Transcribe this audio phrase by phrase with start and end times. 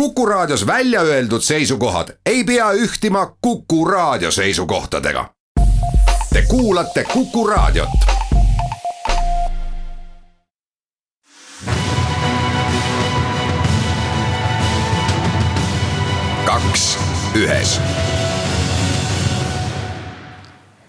[0.00, 5.30] Kuku Raadios välja öeldud seisukohad ei pea ühtima Kuku Raadio seisukohtadega.
[6.32, 7.88] Te kuulate Kuku Raadiot.
[16.44, 16.98] kaks
[17.34, 17.80] ühes.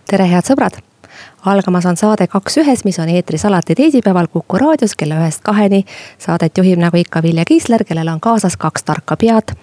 [0.08, 0.78] tere, head sõbrad
[1.46, 5.86] algamas on saade Kaks ühes, mis on eetris alati teisipäeval Kuku raadios kella ühest kaheni.
[6.18, 9.56] saadet juhib nagu ikka Vilja Kiisler, kellel on kaasas kaks tarka pead.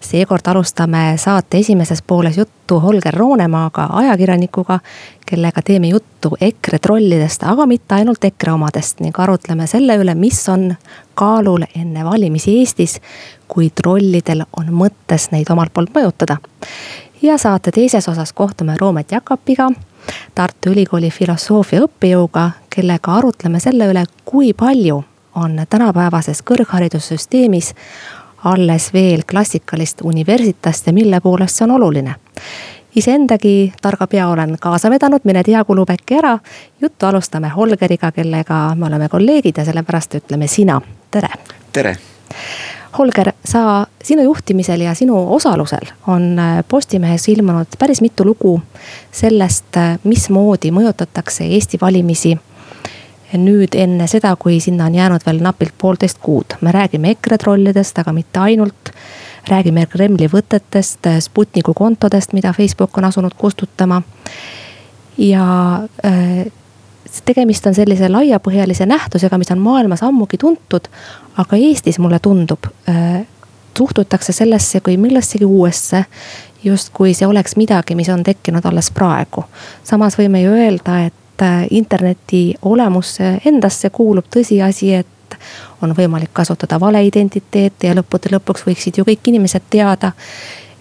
[0.00, 4.80] seekord alustame saate esimeses pooles juttu Holger Roonemaaga, ajakirjanikuga,
[5.26, 10.48] kellega teeme juttu EKRE trollidest, aga mitte ainult EKRE omadest ning arutleme selle üle, mis
[10.48, 10.74] on
[11.14, 13.00] kaalul enne valimisi Eestis,
[13.48, 16.38] kui trollidel on mõttes neid omalt poolt mõjutada
[17.22, 19.70] ja saate teises osas kohtume Roomet Jakapiga,
[20.34, 25.02] Tartu Ülikooli filosoofia õppejõuga, kellega arutleme selle üle, kui palju
[25.34, 27.74] on tänapäevases kõrgharidussüsteemis
[28.44, 32.14] alles veel klassikalist universitast ja mille poolest see on oluline.
[32.96, 36.38] iseendagi targa pea olen kaasa vedanud, mine tea, kulub äkki ära.
[36.80, 41.28] juttu alustame Holgeriga, kellega me oleme kolleegid ja sellepärast ütleme sina, tere.
[41.72, 41.96] tere
[42.98, 48.56] Holger, sa, sinu juhtimisel ja sinu osalusel on äh, Postimehes ilmunud päris mitu lugu
[49.12, 52.38] sellest, äh, mismoodi mõjutatakse Eesti valimisi.
[53.28, 57.98] nüüd enne seda, kui sinna on jäänud veel napilt poolteist kuud, me räägime EKRE trollidest,
[57.98, 58.90] aga mitte ainult.
[59.48, 64.02] räägime Kremli võtetest, äh, Sputniku kontodest, mida Facebook on asunud kustutama.
[65.18, 65.46] ja
[67.24, 70.88] tegemist on sellise laiapõhjalise nähtusega, mis on maailmas ammugi tuntud.
[71.36, 73.26] aga Eestis mulle tundub äh,,
[73.78, 76.04] suhtutakse sellesse kui millessegi uuesse.
[76.64, 79.44] justkui see oleks midagi, mis on tekkinud alles praegu.
[79.84, 85.38] samas võime ju öelda, et äh, interneti olemusse endasse kuulub tõsiasi, et
[85.82, 90.12] on võimalik kasutada valeidentiteete ja lõppude lõpuks võiksid ju kõik inimesed teada,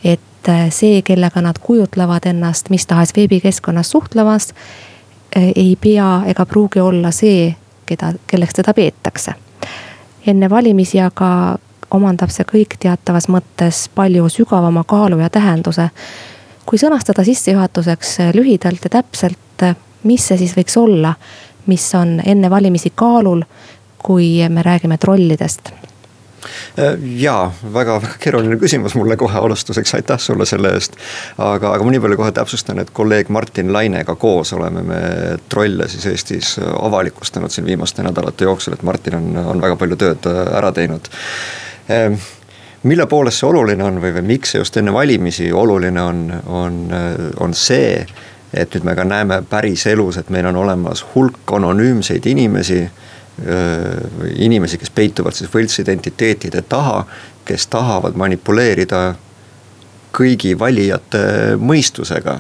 [0.04, 4.54] et äh, see, kellega nad kujutlevad ennast mis tahes veebikeskkonnas suhtlemas
[5.36, 7.56] ei pea ega pruugi olla see,
[7.86, 9.34] keda, kelleks teda peetakse.
[10.28, 11.58] enne valimisi aga
[11.92, 15.90] omandab see kõik teatavas mõttes palju sügavama kaalu ja tähenduse.
[16.66, 19.64] kui sõnastada sissejuhatuseks lühidalt ja täpselt,
[20.04, 21.14] mis see siis võiks olla,
[21.66, 23.44] mis on enne valimisi kaalul,
[23.98, 25.72] kui me räägime trollidest
[27.22, 30.98] jaa, väga, väga keeruline küsimus mulle kohe alustuseks, aitäh sulle selle eest.
[31.38, 35.02] aga, aga ma nii palju kohe täpsustan, et kolleeg Martin Lainega koos oleme me
[35.50, 40.30] trolle siis Eestis avalikustanud siin viimaste nädalate jooksul, et Martin on, on väga palju tööd
[40.30, 41.10] äh, ära teinud
[41.90, 42.20] ehm,
[42.84, 46.80] mille poolest see oluline on või, või miks see just enne valimisi oluline on, on,
[46.94, 48.06] äh, on see,
[48.54, 52.86] et nüüd me ka näeme päriselus, et meil on olemas hulk anonüümseid inimesi
[53.38, 57.04] inimesi, kes peituvad siis võltsidentiteetide taha,
[57.46, 59.02] kes tahavad manipuleerida
[60.18, 61.22] kõigi valijate
[61.60, 62.38] mõistusega.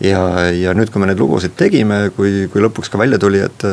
[0.00, 0.20] ja,
[0.56, 3.66] ja nüüd, kui me neid lugusid tegime, kui, kui lõpuks ka välja tuli, et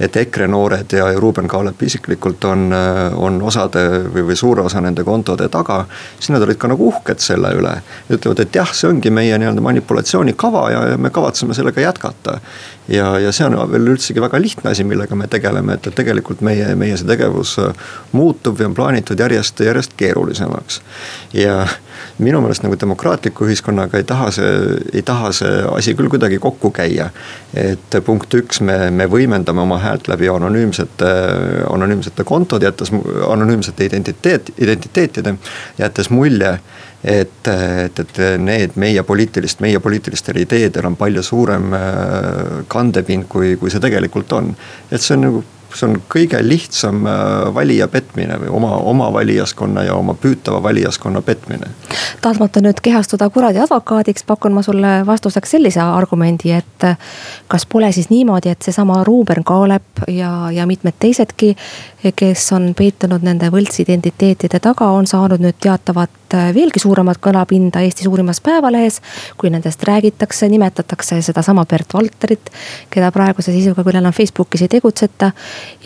[0.00, 2.72] et EKRE noored ja Ruuben Kaalep isiklikult on,
[3.14, 3.84] on osade
[4.14, 5.84] või, või suure osa nende kontode taga.
[6.18, 7.76] siis nad olid ka nagu uhked selle üle.
[8.10, 12.40] ütlevad, et jah, see ongi meie nii-öelda manipulatsioonikava ja, ja me kavatseme sellega jätkata.
[12.88, 16.42] ja, ja see on veel üldsegi väga lihtne asi, millega me tegeleme, et, et tegelikult
[16.42, 17.56] meie, meie see tegevus
[18.12, 20.82] muutub ja on plaanitud järjest, järjest keerulisemaks.
[21.32, 21.66] ja
[22.18, 24.52] minu meelest nagu demokraatliku ühiskonnaga ei taha see,
[24.92, 27.10] ei taha see asi küll kuidagi kokku käia.
[27.54, 31.12] et punkt üks, me, me võimendame oma häält läbi anonüümsete,
[31.70, 32.92] anonüümsete kontode, jättes
[33.28, 35.36] anonüümsete identiteet, identiteetide,
[35.78, 36.58] jättes mulje
[37.04, 43.54] et, et, et need meie poliitilist, meie poliitilistel ideedel on palju suurem äh, kandepind, kui,
[43.60, 44.54] kui see tegelikult on.
[44.90, 45.44] et see on nagu
[45.74, 51.22] see on kõige lihtsam äh, valija petmine või oma, oma valijaskonna ja oma püütava valijaskonna
[51.22, 51.70] petmine.
[52.22, 56.88] tahtmata nüüd kehastuda kuradi advokaadiks, pakun ma sulle vastuseks sellise argumendi, et
[57.48, 61.54] kas pole siis niimoodi, et seesama Ruuben Kaalep ja, ja mitmed teisedki,
[62.16, 66.10] kes on peitunud nende võltsidentiteetide taga, on saanud nüüd teatavat
[66.54, 69.00] veelgi suuremat kõlapinda Eesti suurimas päevalehes.
[69.36, 72.50] kui nendest räägitakse, nimetatakse sedasama Bert Valterit,
[72.90, 75.32] keda praeguse sisuga küll enam Facebookis ei tegutseta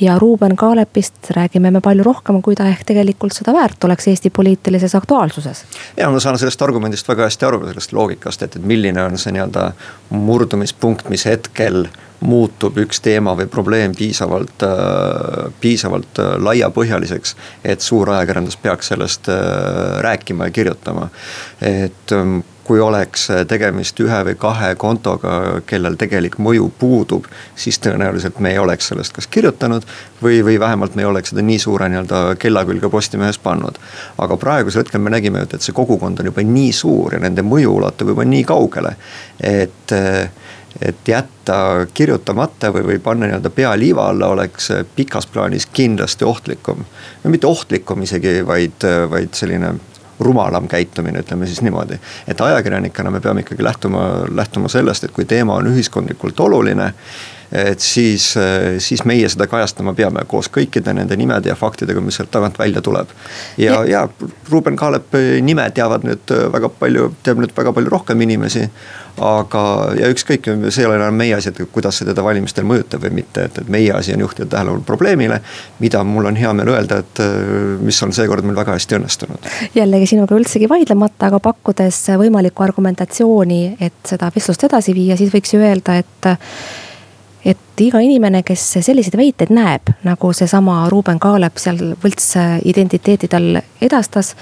[0.01, 4.31] ja Ruuben Kaalepist räägime me palju rohkem, kui ta ehk tegelikult seda väärt oleks Eesti
[4.31, 5.65] poliitilises aktuaalsuses.
[5.97, 9.33] ja ma saan sellest argumendist väga hästi aru, sellest loogikast, et, et milline on see
[9.33, 9.73] nii-öelda
[10.11, 11.87] murdumispunkt, mis hetkel
[12.21, 17.37] muutub üks teema või probleem piisavalt, äh, piisavalt äh, laiapõhjaliseks.
[17.65, 19.37] et suur ajakirjandus peaks sellest äh,
[20.03, 21.09] rääkima ja kirjutama.
[21.61, 27.25] et ähm, kui oleks tegemist ühe või kahe kontoga, kellel tegelik mõju puudub,
[27.57, 29.87] siis tõenäoliselt me ei oleks sellest kas kirjutanud
[30.21, 33.79] või, või vähemalt me ei oleks seda nii suure nii-öelda kella külge Postimehes pannud.
[34.19, 37.79] aga praegusel hetkel me nägime, et see kogukond on juba nii suur ja nende mõju
[37.79, 38.97] ulatub juba nii kaugele,
[39.41, 39.97] et
[40.83, 46.85] et jätta kirjutamata või, või panna nii-öelda pea liiva alla oleks pikas plaanis kindlasti ohtlikum.
[47.25, 49.75] no mitte ohtlikum isegi, vaid, vaid selline
[50.21, 51.99] rumalam käitumine, ütleme siis niimoodi.
[52.29, 54.05] et ajakirjanikena me peame ikkagi lähtuma,
[54.35, 56.93] lähtuma sellest, et kui teema on ühiskondlikult oluline
[57.53, 58.35] et siis,
[58.79, 62.83] siis meie seda kajastama peame koos kõikide nende nimede ja faktidega, mis sealt tagant välja
[62.85, 63.09] tuleb.
[63.57, 68.21] ja, ja, ja Ruuben Kaalepi nime teavad nüüd väga palju, teab nüüd väga palju rohkem
[68.21, 68.69] inimesi.
[69.21, 69.63] Aga,
[69.99, 73.21] ja ükskõik, see ei ole enam meie asi, et kuidas see teda valimistel mõjutab või
[73.21, 75.41] mitte, et, et meie asi on juhtida tähelepanu probleemile.
[75.79, 77.23] mida mul on hea meel öelda, et
[77.85, 79.49] mis on seekord meil väga hästi õnnestunud.
[79.75, 85.55] jällegi sinuga üldsegi vaidlemata, aga pakkudes võimalikku argumentatsiooni, et seda vestlust edasi viia, siis võiks
[85.55, 86.33] ju öelda, et
[87.49, 94.35] et iga inimene, kes selliseid väiteid näeb, nagu seesama Ruuben Kaalep seal võltsidentiteetidel edastas,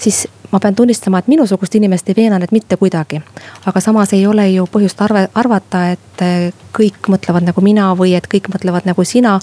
[0.00, 3.22] siis ma pean tunnistama, et minusugust inimest ei veena need mitte kuidagi.
[3.66, 6.24] aga samas ei ole ju põhjust arve, arvata, et
[6.72, 9.38] kõik mõtlevad nagu mina või et kõik mõtlevad nagu sina.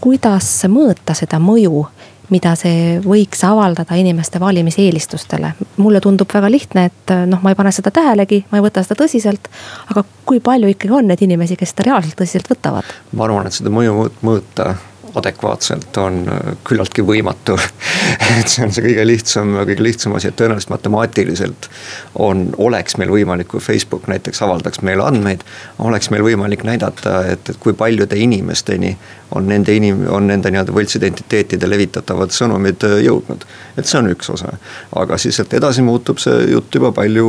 [0.00, 1.86] kuidas mõõta seda mõju
[2.32, 5.52] mida see võiks avaldada inimeste valimiseelistustele.
[5.76, 8.98] mulle tundub väga lihtne, et noh, ma ei pane seda tähelegi, ma ei võta seda
[9.04, 9.48] tõsiselt.
[9.90, 12.92] aga kui palju ikkagi on neid inimesi, kes seda reaalselt tõsiselt võtavad?
[13.12, 14.74] ma arvan, et seda mõju mõõta
[15.14, 17.56] adekvaatselt on äh, küllaltki võimatu
[18.40, 21.70] et see on see kõige lihtsam, kõige lihtsam asi, et tõenäoliselt matemaatiliselt
[22.14, 25.44] on, oleks meil võimalik, kui Facebook näiteks avaldaks meile andmeid.
[25.78, 28.96] oleks meil võimalik näidata, et, et kui paljude inimesteni
[29.30, 33.44] on nende inim-, on nende nii-öelda võltsidentiteetide levitatavad sõnumid äh, jõudnud.
[33.76, 34.54] et see on üks osa,
[34.96, 37.28] aga siis sealt edasi muutub see jutt juba palju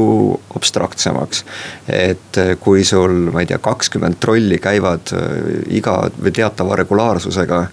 [0.56, 1.44] abstraktsemaks.
[1.88, 7.66] et äh, kui sul, ma ei tea, kakskümmend trolli käivad äh, iga või teatava regulaarsusega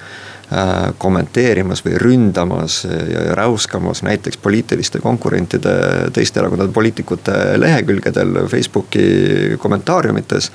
[0.98, 5.72] kommenteerimas või ründamas ja räuskamas näiteks poliitiliste konkurentide,
[6.14, 10.52] teiste erakondade poliitikute lehekülgedel Facebooki kommentaariumites.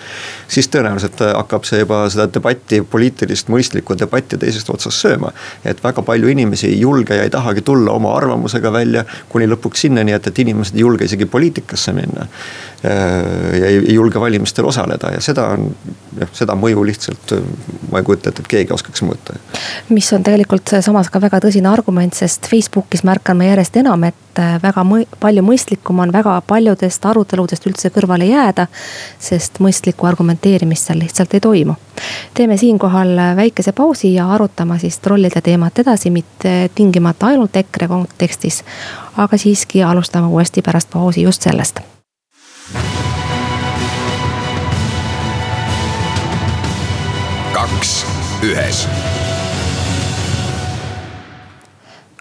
[0.48, 5.34] siis tõenäoliselt hakkab see juba seda debatti, poliitilist mõistlikku debatti teisest otsast sööma.
[5.66, 9.84] et väga palju inimesi ei julge ja ei tahagi tulla oma arvamusega välja, kuni lõpuks
[9.88, 12.28] sinnani, et, et inimesed ei julge isegi poliitikasse minna.
[12.86, 15.68] Äh, ja ei, ei julge valimistel osaleda ja seda on,
[16.20, 17.36] jah, seda mõju lihtsalt
[17.92, 19.36] ma ei kujuta ette, et keegi oskaks mõõta.
[19.89, 24.56] Mis on tegelikult samas ka väga tõsine argument, sest Facebookis märkame järjest enam, et äh,
[24.63, 28.68] väga mõ palju mõistlikum on väga paljudest aruteludest üldse kõrvale jääda.
[29.19, 31.75] sest mõistlikku argumenteerimist seal lihtsalt ei toimu.
[32.33, 38.63] teeme siinkohal väikese pausi ja arutame siis trollide teemat edasi, mitte tingimata ainult EKRE kontekstis.
[39.18, 41.80] aga siiski alustame uuesti pärast pausi just sellest
[47.62, 48.06] kaks
[48.45, 48.88] ühes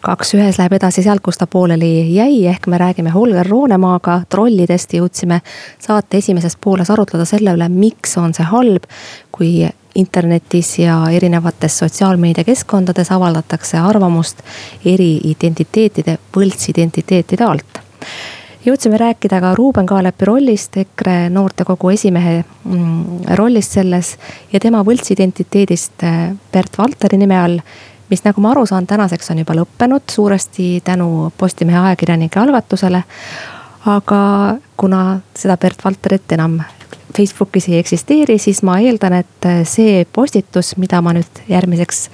[0.01, 4.95] kaks ühes läheb edasi sealt, kus ta pooleli jäi, ehk me räägime Holger Roonemaaga trollidest.
[4.95, 5.41] jõudsime
[5.79, 8.89] saate esimeses pooles arutleda selle üle, miks on see halb,
[9.33, 14.43] kui internetis ja erinevates sotsiaalmeediakeskkondades avaldatakse arvamust
[14.85, 17.81] eri identiteetide, võltsidentiteetide alt
[18.65, 24.17] jõudsime rääkida ka Ruuben Kaalepi rollist, EKRE noortekogu esimehe mm, rollist selles
[24.53, 26.05] ja tema võltsidentiteedist
[26.53, 27.59] Bert Valteri nime all
[28.11, 33.03] mis nagu ma aru saan, tänaseks on juba lõppenud suuresti tänu Postimehe ajakirjanike algatusele.
[33.87, 36.61] aga kuna seda Bert Valterit enam
[37.17, 42.11] Facebookis ei eksisteeri, siis ma eeldan, et see postitus, mida ma nüüd järgmiseks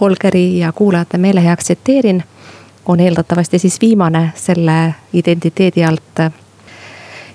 [0.00, 2.22] Holgeri ja kuulajate meele heaks tsiteerin
[2.86, 6.24] on eeldatavasti siis viimane selle identiteedi alt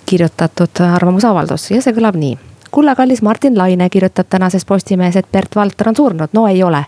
[0.06, 2.38] kirjutatud arvamusavaldus ja see kõlab nii.
[2.72, 6.84] kulla kallis Martin Laine kirjutab tänases Postimehes, et Bert Valter on surnud, no ei ole.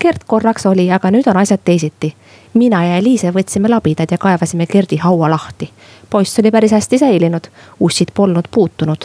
[0.00, 2.14] Gert korraks oli, aga nüüd on asjad teisiti
[2.54, 5.70] mina ja Eliise võtsime labidad ja kaevasime Gerdi haua lahti.
[6.10, 7.44] poiss oli päris hästi säilinud,
[7.80, 9.04] ussid polnud puutunud.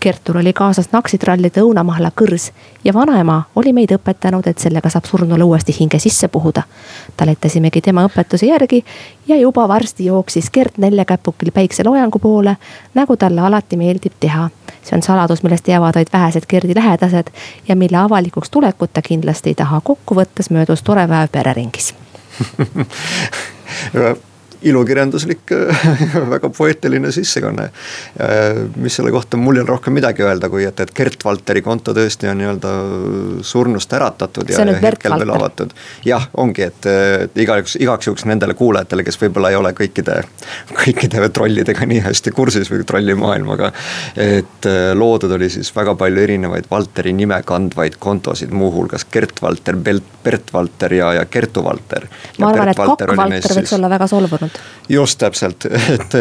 [0.00, 2.50] Kertul oli kaasas naksitrallide õunamahla kõrs
[2.84, 6.62] ja vanaema oli meid õpetanud, et sellega saab surnule uuesti hinge sisse puhuda.
[7.16, 8.84] taletasimegi tema õpetuse järgi
[9.26, 12.56] ja juba varsti jooksis Gert neljakäpukil päikseloojangu poole,
[12.94, 14.50] nagu talle alati meeldib teha.
[14.82, 17.32] See on saladus, millest teavad vaid vähesed Gerdi lähedased
[17.68, 19.80] ja mille avalikuks tulekut ta kindlasti ei taha.
[19.80, 21.94] kokkuvõttes möödus tore päev pereringis
[24.62, 25.52] ilukirjanduslik
[26.34, 27.70] väga poeetiline sissekanne.
[28.76, 31.94] mis selle kohta mul ei ole rohkem midagi öelda, kui et, et Gert Valteri konto
[31.96, 32.72] tõesti on nii-öelda
[33.46, 35.72] surnust äratatud ja, ja hetkel veel avatud.
[36.04, 40.20] jah, ongi, et, et igaks, igaks juhuks nendele kuulajatele, kes võib-olla ei ole kõikide,
[40.82, 43.72] kõikide trollidega nii hästi kursis või trollimaailmaga.
[44.16, 49.76] et äh, loodud oli siis väga palju erinevaid Valteri nime kandvaid kontosid, muuhulgas Gert Valter,
[50.24, 52.06] Bert Valter ja, ja Kertu Valter.
[52.38, 54.49] ma arvan, et Kokk Valter võiks olla väga solvunud.
[54.88, 55.64] Just täpselt,
[55.96, 56.16] et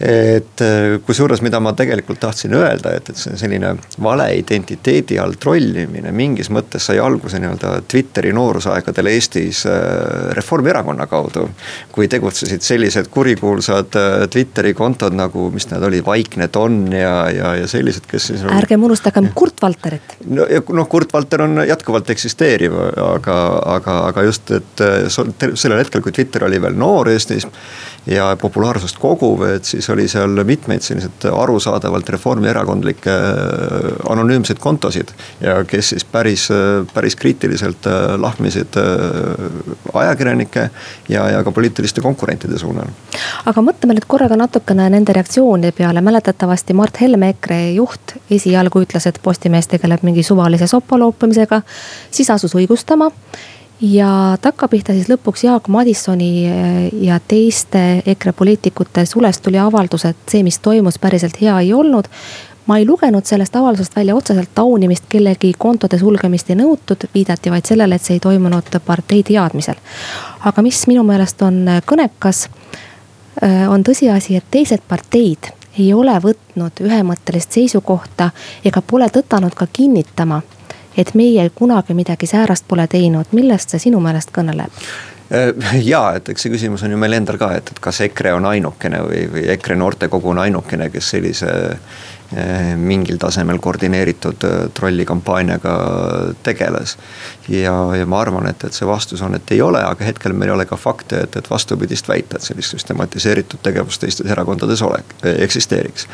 [0.00, 3.72] et äh, kusjuures, mida ma tegelikult tahtsin öelda, et, et see selline
[4.02, 9.78] valeidentiteedi all trollimine mingis mõttes sai alguse nii-öelda Twitteri noorusaegadel Eestis äh,
[10.36, 11.48] Reformierakonna kaudu.
[11.92, 17.54] kui tegutsesid sellised kurikuulsad äh, Twitteri kontod nagu, mis need olid, Vaikne Don ja, ja,
[17.62, 18.44] ja sellised, kes siis.
[18.52, 20.18] ärgem unustagem Kurt Valterit.
[20.28, 20.44] no
[20.76, 23.40] noh, Kurt Valter on jätkuvalt eksisteeriv, aga,
[23.78, 27.48] aga, aga just, et sellel hetkel, kui Twitter oli veel noor Eestis
[28.06, 35.10] ja populaarsust koguv, et siis oli seal mitmeid selliseid arusaadavalt reformierakondlikke äh, anonüümseid kontosid.
[35.40, 36.48] ja kes siis päris,
[36.94, 39.50] päris kriitiliselt äh, lahmisid äh,
[39.94, 40.70] ajakirjanike
[41.08, 42.92] ja, ja ka poliitiliste konkurentide suunal.
[43.46, 49.06] aga mõtleme nüüd korraga natukene nende reaktsioonide peale, mäletatavasti Mart Helme, EKRE juht, esialgu ütles,
[49.06, 51.62] et Postimees tegeleb mingi suvalise sopa loopamisega,
[52.10, 53.10] siis asus õigustama
[53.80, 60.28] ja takkapihta siis lõpuks Jaak Madissoni eh, ja teiste EKRE poliitikute sulest tuli avaldus, et
[60.30, 62.08] see, mis toimus, päriselt hea ei olnud.
[62.66, 67.66] ma ei lugenud sellest avaldusest välja otseselt taunimist, kellegi kontode sulgemist ei nõutud, viidati vaid
[67.66, 69.76] sellele, et see ei toimunud partei teadmisel.
[70.40, 72.48] aga mis minu meelest on kõnekas,
[73.42, 78.30] eh, on tõsiasi, et teised parteid ei ole võtnud ühemõttelist seisukohta
[78.64, 80.40] ega pole tõtanud ka kinnitama
[80.96, 84.72] et meie kunagi midagi säärast pole teinud, millest see sinu meelest kõneleb?
[85.32, 88.36] Äh, ja, et eks see küsimus on ju meil endal ka, et, et kas EKRE
[88.36, 94.54] on ainukene või, või EKRE noortekogu on ainukene, kes sellise äh, mingil tasemel koordineeritud äh,
[94.78, 95.74] trollikampaaniaga
[96.46, 96.94] tegeles.
[97.50, 100.52] ja, ja ma arvan, et, et see vastus on, et ei ole, aga hetkel meil
[100.52, 105.02] ei ole ka fakte, et, et vastupidist väita, et sellist süstematiseeritud tegevust teistes erakondades ole,
[105.34, 106.06] eksisteeriks.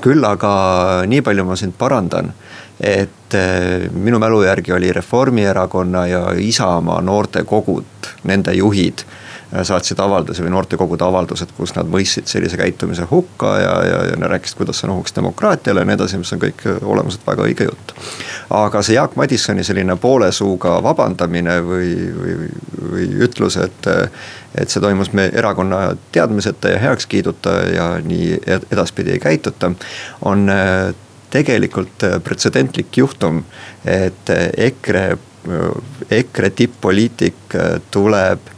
[0.00, 0.54] küll aga
[1.10, 2.30] nii palju ma sind parandan
[2.80, 10.44] et eh, minu mälu järgi oli Reformierakonna ja Isamaa noortekogud, nende juhid eh, saatsid avalduse
[10.46, 14.88] või noortekogude avaldused, kus nad mõistsid sellise käitumise hukka ja, ja, ja rääkisid, kuidas see
[14.88, 17.94] on ohuks demokraatiale ja nii edasi, mis on kõik olemuselt väga õige jutt.
[18.62, 22.48] aga see Jaak Madissoni selline poole suuga vabandamine või, või,
[22.94, 23.92] või ütlus, et,
[24.56, 28.40] et see toimus meie erakonna teadmiseta ja heakskiiduta ja nii
[28.72, 29.74] edaspidi ei käituta,
[30.32, 30.96] on eh,
[31.30, 33.44] tegelikult äh, pretsedentlik juhtum,
[33.84, 35.04] et äh, EKRE,
[35.48, 37.58] äh, EKRE tipp-poliitik
[37.90, 38.50] tuleb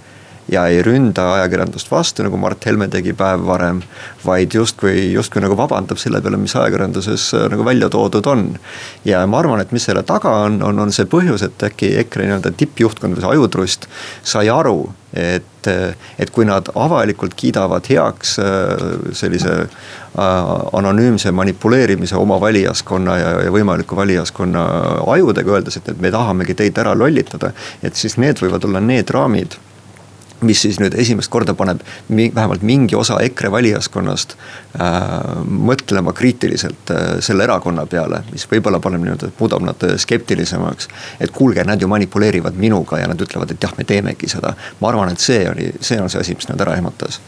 [0.53, 3.83] ja ei ründa ajakirjandust vastu, nagu Mart Helme tegi päev varem.
[4.25, 8.59] vaid justkui, justkui nagu vabandab selle peale, mis ajakirjanduses nagu välja toodud on.
[9.05, 12.29] ja ma arvan, et mis selle taga on, on, on see põhjus, et äkki EKRE
[12.29, 13.89] nii-öelda tippjuhtkond või see ajutrust
[14.23, 15.69] sai aru, et,
[16.19, 18.39] et kui nad avalikult kiidavad heaks
[19.19, 19.57] sellise
[20.19, 24.65] Äh, anonüümse manipuleerimise oma valijaskonna ja, ja võimaliku valijaskonna
[25.09, 27.55] ajudega, öeldes, et, et me tahamegi teid ära lollitada.
[27.83, 29.57] et siis need võivad olla need raamid
[30.47, 35.05] mis siis nüüd esimest korda paneb mi, vähemalt mingi osa EKRE valijaskonnast äh,
[35.47, 40.89] mõtlema kriitiliselt äh, selle erakonna peale, mis võib-olla paneb nii-öelda, muudab nad skeptilisemaks.
[41.21, 44.55] et kuulge, nad ju manipuleerivad minuga ja nad ütlevad, et jah, me teemegi seda.
[44.81, 47.21] ma arvan, et see oli, see on see asi, mis nad ära ehmatas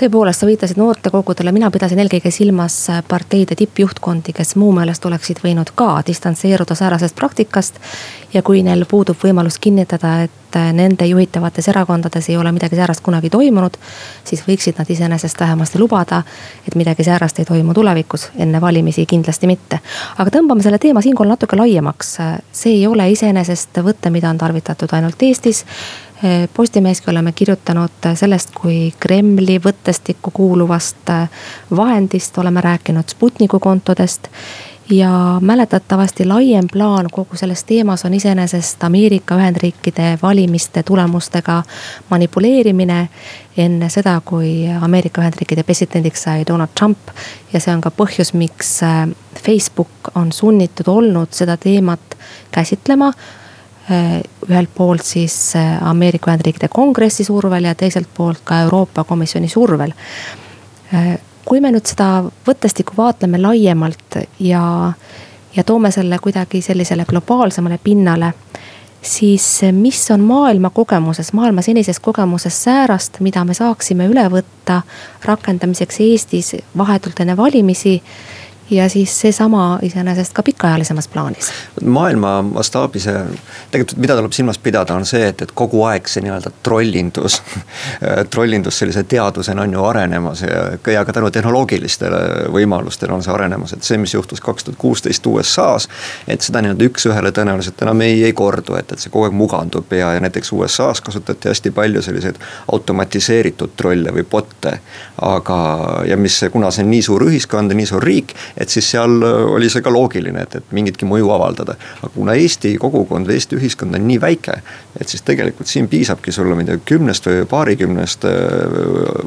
[0.00, 5.40] tõepoolest, sa viitasid noortekogudele, mina pidasin eelkõige silmas äh, parteide tippjuhtkondi, kes mu meelest oleksid
[5.44, 7.80] võinud ka distantseeruda säärasest praktikast.
[8.34, 13.00] ja kui neil puudub võimalus kinnitada, et äh, nende juhitavates erakondades ei ole midagi säärast
[13.00, 13.76] kunagi toimunud.
[14.24, 16.22] siis võiksid nad iseenesest vähemasti lubada,
[16.68, 19.80] et midagi säärast ei toimu tulevikus, enne valimisi kindlasti mitte.
[20.18, 22.16] aga tõmbame selle teema siinkohal natuke laiemaks,
[22.52, 25.64] see ei ole iseenesest võte, mida on tarvitatud ainult Eestis
[26.24, 31.28] Eh, Postimeeski oleme kirjutanud sellest, kui Kremli võttestikku kuuluvast eh,
[31.76, 34.28] vahendist oleme rääkinud Sputniku kontodest.
[34.90, 41.62] ja mäletatavasti laiem plaan kogu selles teemas on iseenesest Ameerika Ühendriikide valimiste tulemustega
[42.10, 43.08] manipuleerimine.
[43.56, 46.98] enne seda, kui Ameerika Ühendriikide presidendiks sai Donald Trump
[47.52, 49.08] ja see on ka põhjus, miks eh,
[49.42, 52.16] Facebook on sunnitud olnud seda teemat
[52.50, 53.45] käsitlema Äh,
[53.90, 59.92] ühelt poolt siis äh, Ameerika Ühendriikide kongressi survel ja teiselt poolt ka Euroopa Komisjoni survel.
[60.94, 64.92] Äh, kui me nüüd seda võttestikku vaatleme laiemalt ja,
[65.54, 68.32] ja toome selle kuidagi sellisele globaalsemale pinnale,
[69.02, 74.80] siis mis on maailma kogemuses, maailma senises kogemuses säärast, mida me saaksime üle võtta
[75.24, 78.00] rakendamiseks Eestis vahetult enne valimisi
[78.70, 81.52] ja siis seesama iseenesest ka pikaajalisemas plaanis.
[81.84, 83.08] maailma mastaabis,
[83.70, 87.42] tegelikult mida tuleb silmas pidada, on see, et, et kogu aeg see nii-öelda trollindus
[88.32, 93.72] trollindus sellise teadusena on ju arenemas ja, ja ka tänu tehnoloogilistele võimalustele on see arenemas,
[93.76, 95.88] et see, mis juhtus kaks tuhat kuusteist USA-s.
[96.28, 99.92] et seda nii-öelda üks-ühele tõenäoliselt enam ei, ei kordu, et, et see kogu aeg mugandub
[99.94, 102.40] ja, ja näiteks USA-s kasutati hästi palju selliseid
[102.72, 104.78] automatiseeritud trolle või bot'e.
[105.22, 105.58] aga,
[106.08, 109.22] ja mis, kuna see on nii suur ühiskond ja nii suur riik et siis seal
[109.22, 111.76] äh, oli see ka loogiline, et, et mingitki mõju avaldada.
[112.00, 114.56] aga kuna Eesti kogukond või Eesti ühiskond on nii väike,
[115.00, 118.38] et siis tegelikult siin piisabki sulle, ma ei tea, kümnest või paarikümnest äh,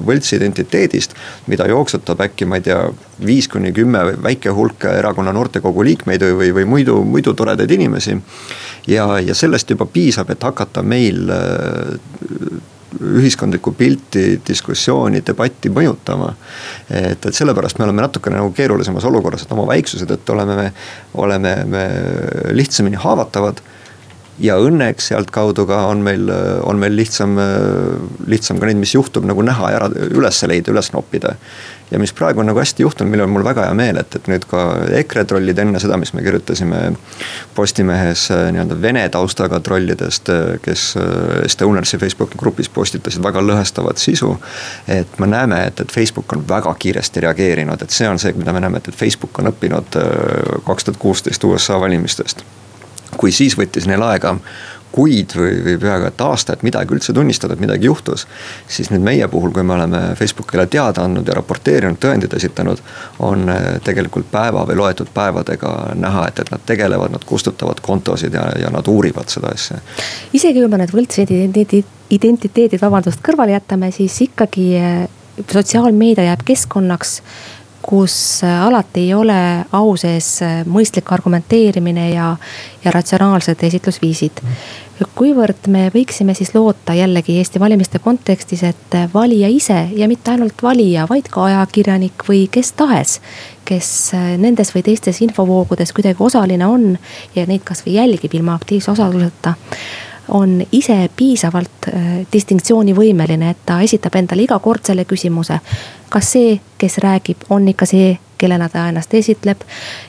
[0.09, 1.15] võltsidentiteedist.
[1.47, 2.81] mida jooksutab äkki, ma ei tea,
[3.25, 8.17] viis kuni kümme väike hulk erakonna noortekogu liikmeid või, või muidu, muidu toredaid inimesi.
[8.87, 12.68] ja, ja sellest juba piisab, et hakata meil äh,
[12.99, 16.33] ühiskondlikku pilti, diskussiooni, debatti mõjutama.
[16.89, 20.69] et, et sellepärast me oleme natukene nagu keerulisemas olukorras, et oma väiksuse tõttu oleme me,
[21.13, 21.83] oleme me
[22.55, 23.61] lihtsamini haavatavad
[24.39, 26.29] ja õnneks sealtkaudu ka on meil,
[26.63, 27.35] on meil lihtsam,
[28.27, 31.35] lihtsam ka neid, mis juhtub nagu näha ja ära üles leida, üles noppida
[31.91, 34.27] ja mis praegu on nagu hästi juhtunud, millel on mul väga hea meel, et, et
[34.29, 34.65] nüüd ka
[34.99, 36.81] EKRE trollid enne seda, mis me kirjutasime
[37.55, 44.01] Postimehes äh, nii-öelda vene taustaga trollidest, äh, kes äh, Estonersi Facebooki grupis postitasid väga lõhestavat
[44.01, 44.35] sisu.
[44.87, 48.53] et me näeme, et, et Facebook on väga kiiresti reageerinud, et see on see, mida
[48.53, 49.99] me näeme, et, et Facebook on õppinud
[50.65, 52.45] kaks tuhat kuusteist USA valimistest
[53.17, 54.35] kui siis võttis neil aega
[54.91, 58.27] kuid või, või peaaegu et aasta, et midagi üldse tunnistada, et midagi juhtus.
[58.67, 62.81] siis nüüd meie puhul, kui me oleme Facebookile teada andnud ja raporteerinud, tõendid esitanud.
[63.19, 68.33] on eh, tegelikult päeva või loetud päevadega näha, et, et nad tegelevad, nad kustutavad kontosid
[68.33, 69.77] ja, ja nad uurivad seda asja.
[70.33, 75.07] isegi kui me need võltsidentiteedid, vabandust, kõrvale jätame, siis ikkagi eh,
[75.53, 77.21] sotsiaalmeedia jääb keskkonnaks
[77.89, 82.35] kus äh, alati ei ole au sees äh, mõistlik argumenteerimine ja,
[82.83, 84.43] ja ratsionaalsed esitlusviisid.
[85.15, 90.35] kuivõrd me võiksime siis loota jällegi Eesti valimiste kontekstis, et äh, valija ise ja mitte
[90.35, 93.21] ainult valija, vaid ka ajakirjanik või kes tahes.
[93.65, 93.89] kes
[94.41, 96.97] nendes või teistes infovoogudes kuidagi osaline on
[97.35, 99.53] ja neid kasvõi jälgib ilma aktiivse osaluseta
[100.29, 101.87] on ise piisavalt
[102.33, 105.57] distinktsioonivõimeline, et ta esitab endale iga kord selle küsimuse
[106.09, 109.61] kas see, kes räägib, on ikka see, kellena ta ennast esitleb,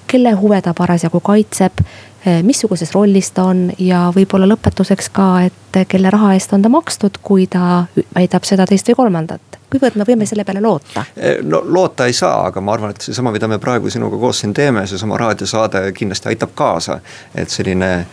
[0.06, 1.82] kelle huve ta parasjagu kaitseb,
[2.26, 6.68] eh, missuguses rollis ta on ja võib-olla lõpetuseks ka, et kelle raha eest on ta
[6.68, 7.84] makstud, kui ta
[8.14, 11.04] väidab seda, teist või kolmandat kuivõrd me võime selle peale loota?
[11.16, 14.42] Eh, no loota ei saa, aga ma arvan, et seesama, mida me praegu sinuga koos
[14.42, 17.00] siin teeme, seesama raadiosaade kindlasti aitab kaasa.
[17.34, 18.06] et selline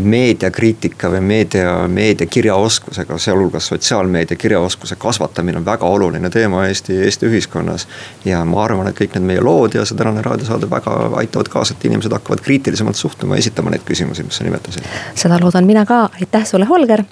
[0.00, 7.26] meediakriitika või meedia, meedia kirjaoskusega, sealhulgas sotsiaalmeedia kirjaoskuse kasvatamine on väga oluline teema Eesti, Eesti
[7.26, 7.88] ühiskonnas.
[8.24, 11.74] ja ma arvan, et kõik need meie lood ja see tänane raadiosaade väga aitavad kaasa,
[11.74, 14.86] et inimesed hakkavad kriitilisemalt suhtuma, esitama neid küsimusi, mis sa nimetasid.
[15.14, 17.02] seda loodan mina ka, aitäh sulle, Holger.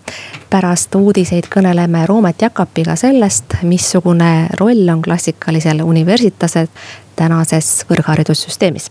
[0.51, 6.71] pärast uudiseid kõneleme Roomet Jakapiga sellest, missugune roll on klassikalisel universitasel
[7.17, 8.91] tänases kõrgharidussüsteemis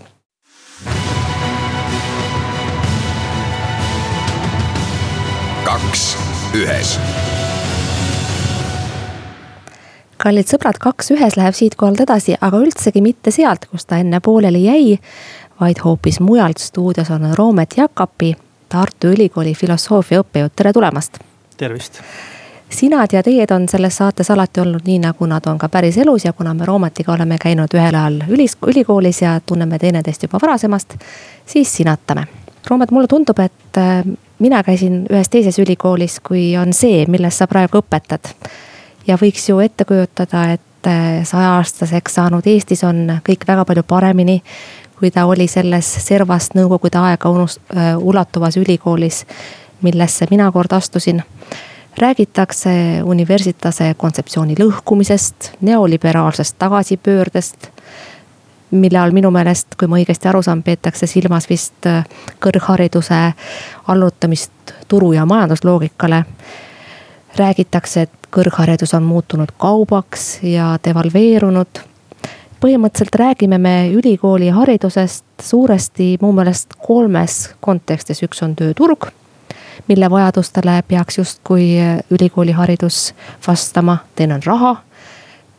[5.73, 6.01] kaks
[6.53, 6.89] ühes.
[10.21, 14.61] kallid sõbrad, kaks ühes läheb siitkohalt edasi, aga üldsegi mitte sealt, kus ta enne pooleli
[14.67, 14.99] jäi.
[15.59, 18.35] vaid hoopis mujalt stuudios on Roomet Jakapi,
[18.69, 21.17] Tartu Ülikooli filosoofia õppejõud, tere tulemast.
[21.57, 22.01] tervist
[22.69, 26.33] sinad ja teed on selles saates alati olnud nii, nagu nad on ka päriselus ja
[26.33, 30.97] kuna me Roometiga oleme käinud ühel ajal ülis, ülikoolis ja tunneme teineteist juba varasemast,
[31.45, 32.27] siis sinatame.
[32.69, 33.81] Roomet, mulle tundub, et
[34.43, 38.33] mina käisin ühes teises ülikoolis, kui on see, milles sa praegu õpetad.
[39.07, 44.41] ja võiks ju ette kujutada, et äh, sajaaastaseks saanud Eestis on kõik väga palju paremini.
[44.99, 49.25] kui ta oli selles servast nõukogude aega unust- äh,, ulatuvas ülikoolis,
[49.81, 51.23] millesse mina kord astusin
[51.97, 52.69] räägitakse
[53.03, 57.72] universitase kontseptsiooni lõhkumisest, neoliberaalsest tagasipöördest
[58.73, 62.03] mille all minu meelest, kui ma õigesti aru saan, peetakse silmas vist äh,
[62.43, 63.21] kõrghariduse
[63.87, 66.23] allutamist turu ja majandusloogikale.
[67.37, 71.79] räägitakse, et kõrgharidus on muutunud kaubaks ja devalveerunud.
[72.61, 79.11] põhimõtteliselt räägime me ülikooli haridusest suuresti mu meelest kolmes kontekstis, üks on tööturg
[79.87, 81.75] mille vajadustele peaks justkui
[82.11, 83.13] ülikooliharidus
[83.47, 84.75] vastama, teine on raha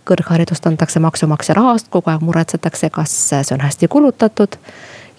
[0.09, 4.57] kõrgharidust antakse maksumaksja rahast, kogu aeg muretsetakse, kas see on hästi kulutatud.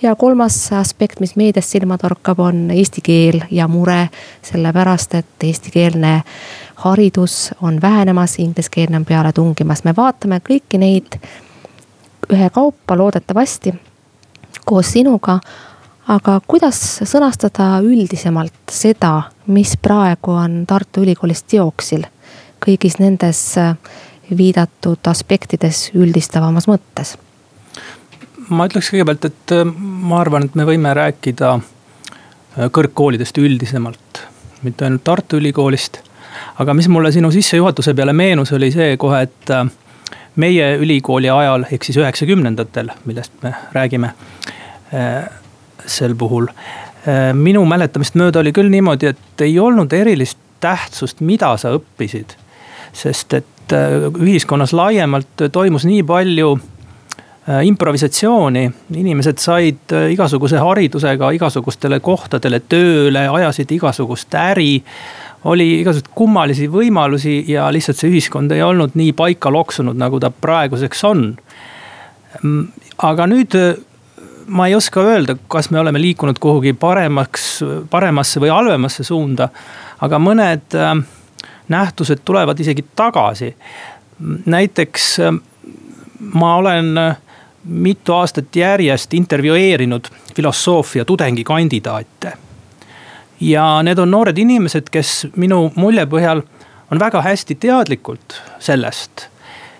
[0.01, 4.09] ja kolmas aspekt, mis meedias silma torkab, on eesti keel ja mure
[4.43, 6.23] sellepärast, et eestikeelne
[6.75, 9.83] haridus on vähenemas, ingliskeelne on peale tungimas.
[9.83, 11.19] me vaatame kõiki neid
[12.33, 13.73] ühekaupa loodetavasti
[14.65, 15.39] koos sinuga.
[16.07, 22.05] aga kuidas sõnastada üldisemalt seda, mis praegu on Tartu Ülikoolis teoksil
[22.65, 23.39] kõigis nendes
[24.37, 27.15] viidatud aspektides üldistavamas mõttes?
[28.49, 29.63] ma ütleks kõigepealt, et äh,
[30.09, 34.21] ma arvan, et me võime rääkida äh, kõrgkoolidest üldisemalt,
[34.65, 36.01] mitte ainult Tartu Ülikoolist.
[36.59, 39.65] aga mis mulle sinu sissejuhatuse peale meenus, oli see kohe, et äh,
[40.35, 44.13] meie ülikooli ajal, ehk siis üheksakümnendatel, millest me räägime
[45.85, 46.47] sel puhul.
[47.33, 52.35] minu mäletamist mööda oli küll niimoodi, et ei olnud erilist tähtsust, mida sa õppisid.
[52.93, 56.55] sest et ühiskonnas laiemalt toimus nii palju
[57.45, 58.63] Äh, improvisatsiooni,
[58.97, 64.81] inimesed said äh, igasuguse haridusega igasugustele kohtadele tööle, ajasid igasugust äri.
[65.45, 70.31] oli igasuguseid kummalisi võimalusi ja lihtsalt see ühiskond ei olnud nii paika loksunud, nagu ta
[70.33, 71.21] praeguseks on.
[72.41, 72.63] Mm,
[73.05, 73.77] aga nüüd äh,
[74.47, 77.59] ma ei oska öelda, kas me oleme liikunud kuhugi paremaks,
[77.93, 79.51] paremasse või halvemasse suunda.
[80.01, 80.81] aga mõned
[81.67, 83.55] nähtused tulevad isegi tagasi.
[84.45, 85.17] näiteks
[86.33, 86.95] ma olen
[87.63, 92.33] mitu aastat järjest intervjueerinud filosoofia tudengikandidaate.
[93.39, 96.41] ja need on noored inimesed, kes minu mulje põhjal
[96.91, 99.27] on väga hästi teadlikult sellest,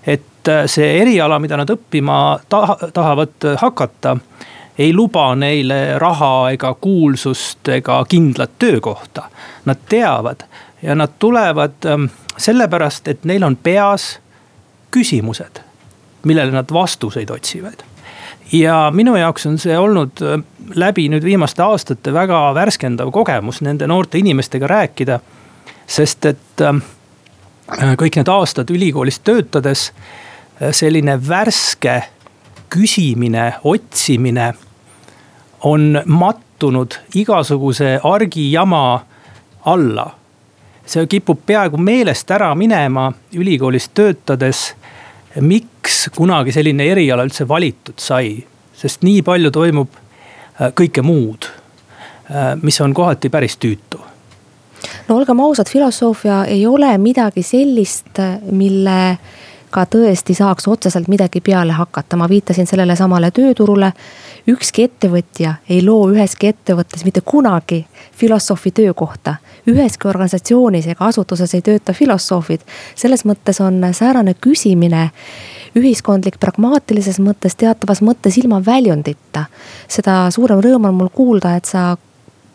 [0.07, 4.17] et see eriala, mida nad õppima taha, tahavad hakata,
[4.77, 9.29] ei luba neile raha ega kuulsust ega kindlat töökohta.
[9.65, 10.43] Nad teavad
[10.85, 14.19] ja nad tulevad ähm, sellepärast, et neil on peas
[14.93, 15.65] küsimused
[16.25, 17.83] millele nad vastuseid otsivad
[18.51, 20.41] ja minu jaoks on see olnud äh,
[20.75, 25.19] läbi nüüd viimaste aastate väga värskendav kogemus nende noorte inimestega rääkida.
[25.87, 26.81] sest et äh,
[28.01, 32.03] kõik need aastad ülikoolis töötades äh, selline värske
[32.69, 34.53] küsimine, otsimine
[35.63, 39.05] on mattunud igasuguse argijama
[39.65, 40.11] alla.
[40.85, 44.67] See kipub peaaegu meelest ära minema ülikoolis töötades
[45.41, 48.37] miks kunagi selline eriala üldse valitud sai,
[48.75, 51.49] sest nii palju toimub äh, kõike muud,
[52.29, 53.99] äh, mis on kohati päris tüütu.
[55.07, 58.19] No olgem ausad, filosoofia ei ole midagi sellist,
[58.51, 59.17] mille
[59.75, 63.91] ka tõesti saaks otseselt midagi peale hakata, ma viitasin sellele samale tööturule.
[64.47, 69.35] ükski ettevõtja ei loo üheski ettevõttes mitte kunagi filosoofi töökohta.
[69.67, 72.61] üheski organisatsioonis ega asutuses ei tööta filosoofid.
[72.95, 75.11] selles mõttes on säärane küsimine
[75.75, 79.45] ühiskondlik pragmaatilises mõttes, teatavas mõttes ilma väljundita.
[79.87, 81.97] seda suurem rõõm on mul kuulda, et sa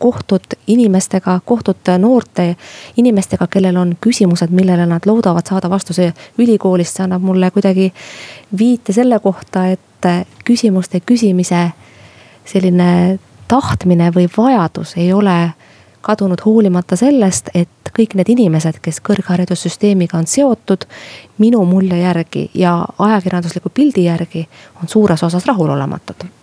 [0.01, 2.55] kohtud inimestega, kohtud noorte
[2.97, 6.11] inimestega, kellel on küsimused, millele nad loodavad saada vastuse.
[6.41, 7.91] Ülikoolist, see annab mulle kuidagi
[8.57, 10.09] viite selle kohta, et
[10.45, 11.67] küsimuste küsimise
[12.49, 15.53] selline tahtmine või vajadus ei ole
[16.01, 20.87] kadunud hoolimata sellest, et kõik need inimesed, kes kõrgharidussüsteemiga on seotud,
[21.37, 24.47] minu mulje järgi ja ajakirjandusliku pildi järgi
[24.81, 26.40] on suures osas rahulolematud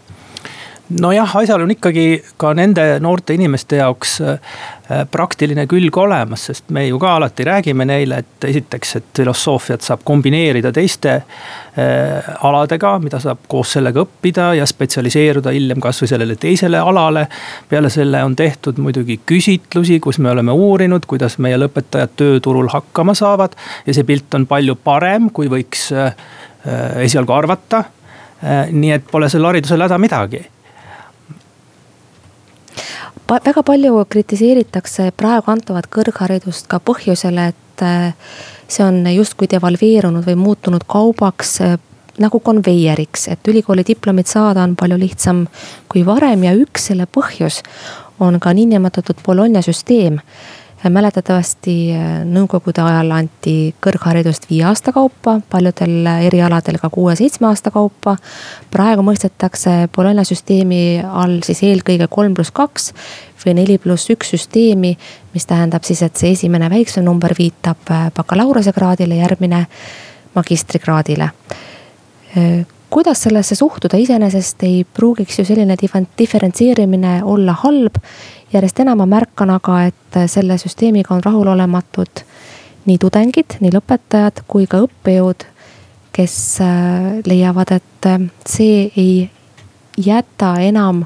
[0.88, 2.06] nojah, asjal on ikkagi
[2.40, 4.38] ka nende noorte inimeste jaoks äh,
[5.10, 10.04] praktiline külg olemas, sest me ju ka alati räägime neile, et esiteks, et filosoofiat saab
[10.08, 16.80] kombineerida teiste äh, aladega, mida saab koos sellega õppida ja spetsialiseeruda hiljem kasvõi sellele teisele
[16.80, 17.26] alale.
[17.68, 23.14] peale selle on tehtud muidugi küsitlusi, kus me oleme uurinud, kuidas meie lõpetajad tööturul hakkama
[23.14, 23.56] saavad.
[23.86, 26.14] Ja see pilt on palju parem, kui võiks äh,
[27.04, 27.84] esialgu arvata.
[28.70, 30.38] Nii et pole selle haridusel häda midagi
[33.28, 38.14] väga palju kritiseeritakse praegu antavat kõrgharidust ka põhjusel, et äh,
[38.68, 41.78] see on justkui devalveerunud või muutunud kaubaks äh,
[42.18, 45.46] nagu konveieriks, et ülikooli diplomit saada on palju lihtsam
[45.88, 47.62] kui varem ja üks selle põhjus
[48.20, 50.18] on ka niinimetatud Bologna süsteem
[50.84, 58.16] mäletatavasti äh, nõukogude ajal anti kõrgharidust viie aasta kaupa, paljudel erialadel ka kuue-seitsme aasta kaupa.
[58.70, 62.92] praegu mõistetakse Bologna süsteemi all siis eelkõige kolm pluss kaks
[63.44, 64.96] või neli pluss üks süsteemi.
[65.34, 69.66] mis tähendab siis, et see esimene väiksem number viitab äh, bakalaureusekraadile, järgmine
[70.34, 71.30] magistrikraadile
[72.36, 75.76] äh, kuidas sellesse suhtuda, iseenesest ei pruugiks ju selline
[76.18, 78.00] diferentseerimine olla halb.
[78.52, 82.22] Järjest enam ma märkan aga, et selle süsteemiga on rahulolematud
[82.88, 85.44] nii tudengid, nii lõpetajad kui ka õppejõud,
[86.16, 89.12] kes äh, leiavad, et äh, see ei
[89.98, 91.04] jäta enam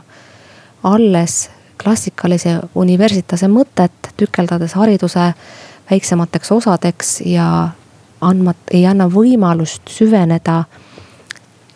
[0.87, 1.49] alles
[1.83, 5.33] klassikalise universitase mõtet, tükeldades hariduse
[5.91, 7.47] väiksemateks osadeks ja
[8.23, 10.63] andma, ei anna võimalust süveneda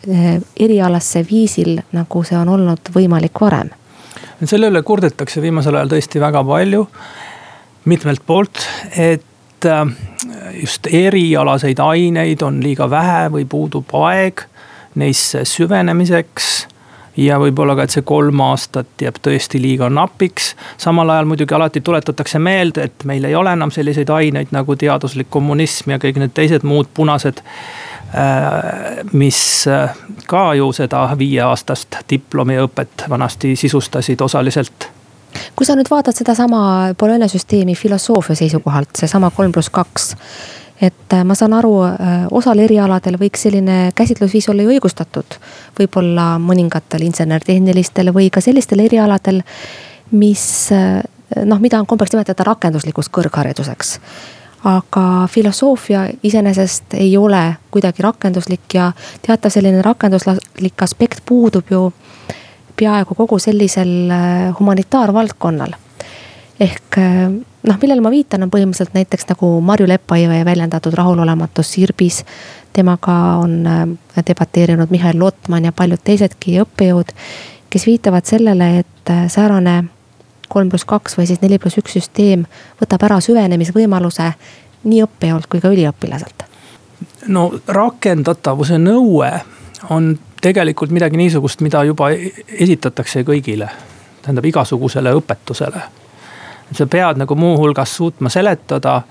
[0.07, 3.71] erialasse viisil, nagu see on olnud võimalik varem.
[4.45, 6.87] selle üle kurdetakse viimasel ajal tõesti väga palju,
[7.85, 8.67] mitmelt poolt,
[8.97, 9.87] et äh,
[10.61, 14.47] just erialaseid aineid on liiga vähe või puudub aeg
[14.97, 16.67] neisse süvenemiseks
[17.17, 20.55] ja võib-olla ka, et see kolm aastat jääb tõesti liiga napiks.
[20.77, 25.31] samal ajal muidugi alati tuletatakse meelde, et meil ei ole enam selliseid aineid nagu teaduslik
[25.31, 27.43] kommunism ja kõik need teised muud punased.
[28.17, 29.91] Äh, mis äh,
[30.27, 34.87] ka ju seda viieaastast diplomiõpet vanasti sisustasid osaliselt
[35.57, 36.61] kui sa nüüd vaatad sedasama
[36.97, 40.07] Bologna süsteemi filosoofia seisukohalt, seesama kolm pluss kaks
[40.81, 41.75] et äh, ma saan aru,
[42.41, 45.37] osal erialadel võiks selline käsitlusviis olla ju õigustatud.
[45.77, 49.43] võib-olla mõningatel insener-tehnilistel või ka sellistel erialadel,
[50.17, 53.99] mis noh, mida on kombeks nimetada rakenduslikuks kõrghariduseks.
[54.65, 58.93] Aga filosoofia iseenesest ei ole kuidagi rakenduslik ja
[59.27, 61.93] teatav selline rakenduslik aspekt puudub ju
[62.77, 64.13] peaaegu kogu sellisel
[64.59, 65.77] humanitaarvaldkonnal.
[66.61, 66.99] ehk
[67.67, 72.25] noh, millele ma viitan, on põhimõtteliselt näiteks nagu Marju Lepajõe väljendatud rahulolematus Sirbis.
[72.73, 77.15] temaga on äh, debateerinud Mihhail Lotman ja paljud teisedki õppejõud,
[77.71, 79.85] kes viitavad sellele, et äh, säärane
[80.49, 82.47] kolm pluss kaks või siis neli pluss üks süsteem
[82.81, 84.31] võtab ära süvenemisvõimaluse
[84.87, 86.47] nii õppejõult kui ka üliõpilaselt.
[87.27, 89.31] no rakendatavuse nõue
[89.91, 93.69] on tegelikult midagi niisugust, mida juba e-, esitatakse kõigile,
[94.23, 95.83] tähendab igasugusele õpetusele
[96.73, 99.03] sa pead nagu muuhulgas suutma seletada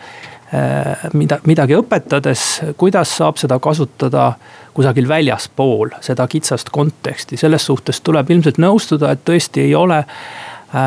[0.54, 2.45] eh, mida, midagi õpetades,
[2.78, 4.34] kuidas saab seda kasutada
[4.76, 10.04] kusagil väljaspool seda kitsast konteksti, selles suhtes tuleb ilmselt nõustuda, et tõesti ei ole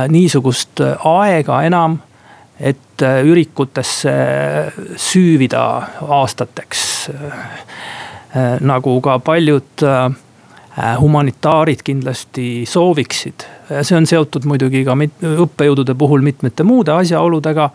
[0.09, 1.99] niisugust aega enam.
[2.61, 4.13] et eh, ürikutesse
[4.97, 7.11] süüvida aastateks.
[8.61, 9.87] nagu ka paljud
[11.01, 13.47] humanitaarid kindlasti sooviksid
[13.83, 14.97] see on seotud muidugi ka
[15.45, 17.71] õppejõudude puhul mitmete muude asjaoludega.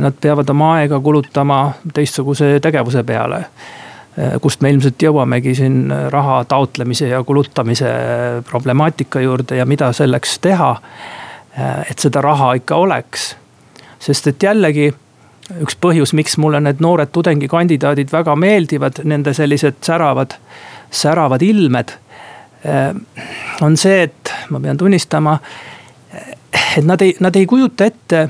[0.00, 1.58] Nad peavad oma aega kulutama
[1.94, 3.42] teistsuguse tegevuse peale
[4.42, 7.88] kust me ilmselt jõuamegi siin raha taotlemise ja kulutamise
[8.46, 10.76] problemaatika juurde ja mida selleks teha.
[11.90, 13.36] et seda raha ikka oleks.
[13.98, 14.92] sest et jällegi
[15.60, 20.38] üks põhjus, miks mulle need noored tudengikandidaadid väga meeldivad, nende sellised säravad,
[20.90, 21.98] säravad ilmed
[22.66, 22.94] Äh,
[23.60, 25.36] on see, et ma pean tunnistama,
[26.76, 28.22] et nad ei, nad ei kujuta ette,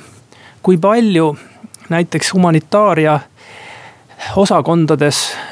[0.62, 1.28] kui palju
[1.92, 3.14] näiteks humanitaaria
[4.36, 5.43] osakondades äh,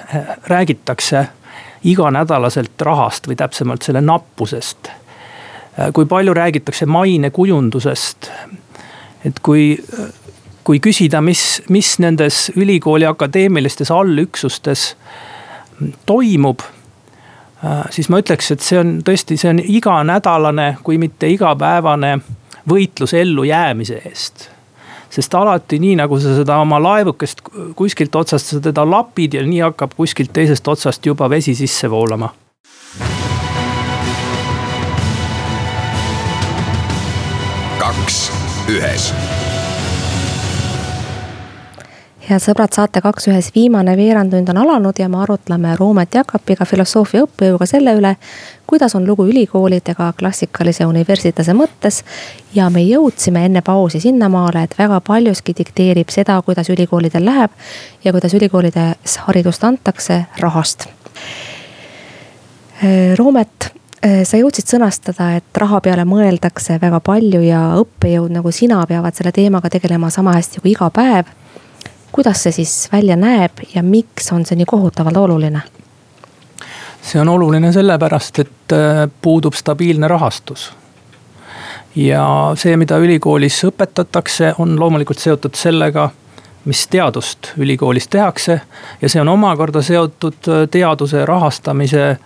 [0.46, 1.26] räägitakse
[1.84, 4.90] iganädalaselt rahast või täpsemalt selle nappusest.
[5.92, 8.30] Kui palju räägitakse mainekujundusest.
[9.24, 9.78] et kui,
[10.64, 14.96] kui küsida, mis, mis nendes ülikooli akadeemilistes allüksustes
[16.06, 16.60] toimub
[17.90, 22.18] siis ma ütleks, et see on tõesti, see on iganädalane, kui mitte igapäevane
[22.68, 24.48] võitlus ellujäämise eest
[25.12, 27.42] sest alati nii, nagu sa seda oma laevukest
[27.76, 32.32] kuskilt otsast, sa teda lapid ja nii hakkab kuskilt teisest otsast juba vesi sisse voolama.
[37.82, 38.18] kaks
[38.70, 39.10] ühes
[42.32, 47.26] head sõbrad, saate kaks ühes viimane veerandtund on alanud ja me arutleme Roomet Jakapiga, filosoofia
[47.26, 48.14] õppejõuga selle üle,
[48.68, 52.02] kuidas on lugu ülikoolidega klassikalise universitase mõttes.
[52.54, 57.50] ja me jõudsime enne pausi sinnamaale, et väga paljuski dikteerib seda, kuidas ülikoolidel läheb
[58.04, 60.88] ja kuidas ülikoolides haridust antakse, rahast.
[63.16, 63.72] Roomet
[64.24, 69.32] sa jõudsid sõnastada, et raha peale mõeldakse väga palju ja õppejõud nagu sina peavad selle
[69.32, 71.30] teemaga tegelema sama hästi kui iga päev
[72.12, 75.62] kuidas see siis välja näeb ja miks on see nii kohutavalt oluline?
[77.02, 80.72] see on oluline sellepärast, et äh, puudub stabiilne rahastus.
[81.96, 86.10] ja see, mida ülikoolis õpetatakse, on loomulikult seotud sellega,
[86.64, 88.60] mis teadust ülikoolis tehakse.
[89.02, 92.18] ja see on omakorda seotud äh, teaduse rahastamise äh,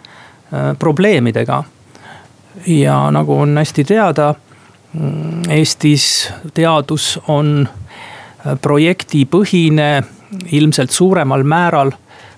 [0.79, 1.65] probleemidega.
[2.67, 4.35] ja nagu on hästi teada,
[4.93, 7.69] mm, Eestis teadus on
[8.63, 10.05] projektipõhine
[10.53, 11.91] ilmselt suuremal määral,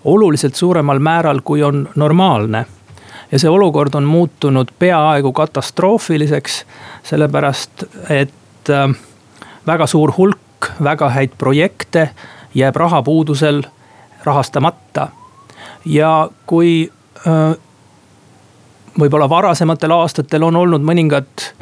[0.04, 2.66] oluliselt suuremal määral, kui on normaalne.
[3.32, 6.64] ja see olukord on muutunud peaaegu katastroofiliseks,
[7.02, 8.94] sellepärast et äh,
[9.66, 12.10] väga suur hulk väga häid projekte
[12.54, 13.62] jääb rahapuudusel
[14.24, 15.08] rahastamata.
[15.84, 16.92] ja kui
[17.26, 17.56] äh,
[19.00, 21.52] võib-olla varasematel aastatel on olnud mõningad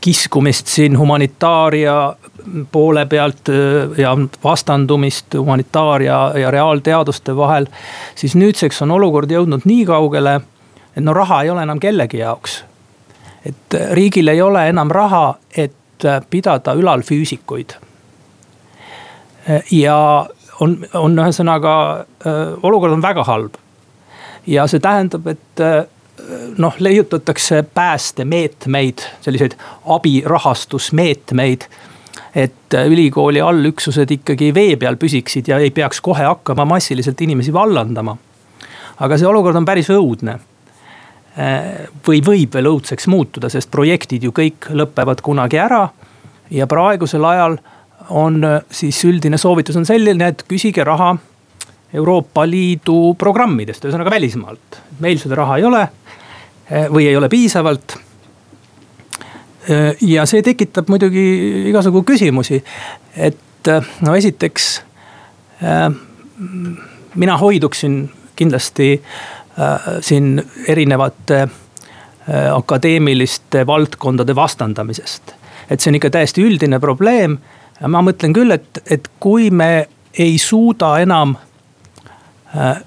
[0.00, 2.16] kiskumist siin humanitaaria
[2.72, 7.66] poole pealt äh, ja vastandumist humanitaar ja, reaalteaduste vahel.
[8.14, 10.40] siis nüüdseks on olukord jõudnud nii kaugele,
[10.96, 12.64] et no raha ei ole enam kellegi jaoks.
[13.46, 17.74] et riigil ei ole enam raha, et pidada ülal füüsikuid.
[19.70, 20.26] ja
[20.60, 21.76] on, on ühesõnaga
[22.62, 23.56] olukord on väga halb
[24.46, 25.84] ja see tähendab, et äh,
[26.58, 29.52] noh, leiutatakse päästemeetmeid, selliseid
[29.86, 31.60] abirahastusmeetmeid.
[32.34, 37.52] et äh, ülikooli allüksused ikkagi vee peal püsiksid ja ei peaks kohe hakkama massiliselt inimesi
[37.52, 38.16] vallandama.
[39.00, 40.38] aga see olukord on päris õudne.
[41.38, 45.88] Äh, või võib veel õudseks muutuda, sest projektid ju kõik lõpevad kunagi ära.
[46.50, 47.58] ja praegusel ajal
[48.08, 51.16] on siis üldine soovitus on selline, et küsige raha
[51.96, 54.82] Euroopa Liidu programmidest, ühesõnaga välismaalt.
[55.00, 57.96] meil seda raha ei ole eh, või ei ole piisavalt.
[59.68, 61.24] Eh, ja see tekitab muidugi
[61.70, 62.62] igasugu küsimusi,
[63.16, 64.82] et eh, no esiteks
[67.16, 67.94] mina hoiduksin
[68.36, 68.90] kindlasti
[70.04, 71.38] siin erinevate
[72.52, 75.32] akadeemiliste valdkondade vastandamisest.
[75.70, 77.38] et see on ikka täiesti üldine probleem.
[77.88, 81.36] ma mõtlen küll, et, et kui me ei suuda enam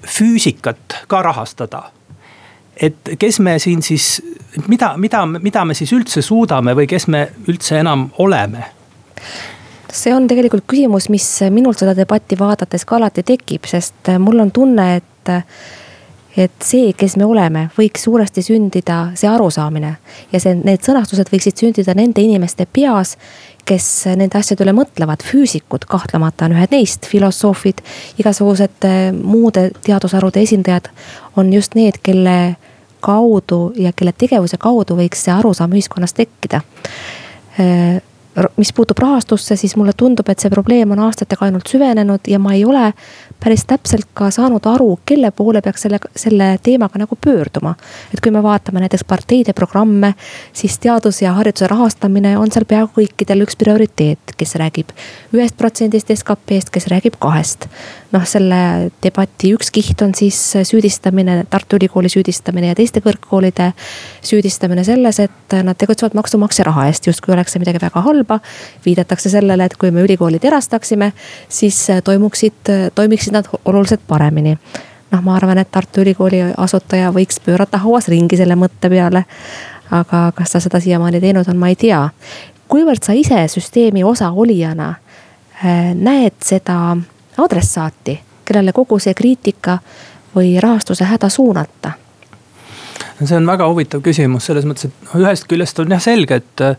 [0.06, 1.82] füüsikat ka rahastada.
[2.76, 4.22] et kes me siin siis,
[4.68, 8.64] mida, mida, mida me siis üldse suudame või kes me üldse enam oleme?
[9.92, 14.50] see on tegelikult küsimus, mis minul seda debatti vaadates ka alati tekib, sest mul on
[14.50, 15.06] tunne, et
[16.36, 19.90] et see, kes me oleme, võiks suuresti sündida see arusaamine
[20.32, 23.16] ja see, need sõnastused võiksid sündida nende inimeste peas,
[23.70, 23.86] kes
[24.18, 27.82] nende asjade üle mõtlevad, füüsikud kahtlemata on ühed neist, filosoofid,
[28.22, 30.90] igasugused eh, muude teadusharude esindajad
[31.38, 32.36] on just need, kelle
[33.00, 36.62] kaudu ja kelle tegevuse kaudu võiks see arusaam ühiskonnas tekkida.
[37.60, 38.00] Eh,
[38.56, 42.54] mis puutub rahastusse, siis mulle tundub, et see probleem on aastatega ainult süvenenud ja ma
[42.54, 42.92] ei ole
[43.40, 47.74] päris täpselt ka saanud aru, kelle poole peaks selle, selle teemaga nagu pöörduma.
[48.14, 50.14] et kui me vaatame näiteks parteide programme,
[50.52, 54.92] siis teaduse ja hariduse rahastamine on seal peaaegu kõikidel üks prioriteet, kes räägib
[55.34, 57.66] ühest protsendist SKP-st, kes räägib kahest.
[58.12, 63.70] noh, selle debati üks kiht on siis süüdistamine, Tartu Ülikooli süüdistamine ja teiste kõrgkoolide
[64.26, 68.40] süüdistamine selles, et nad tegutsevad maksumaksja raha eest, justkui oleks see midagi väga halba.
[68.84, 71.12] viidatakse sellele, et kui me ülikoolid erastaksime,
[71.48, 74.58] siis toimuksid, toimiksid toimiksid nad oluliselt paremini.
[75.10, 79.24] noh, ma arvan, et Tartu Ülikooli asutaja võiks pöörata hauas ringi selle mõtte peale.
[79.90, 82.08] aga kas ta seda siiamaani teinud on, ma ei tea.
[82.68, 84.88] kuivõrd sa ise süsteemi osaolijana
[85.64, 86.96] äh, näed seda
[87.38, 89.78] adressaati, kellele kogu see kriitika
[90.36, 91.92] või rahastuse häda suunata?
[93.24, 96.76] see on väga huvitav küsimus selles mõttes, et ühest küljest on jah selge, et äh,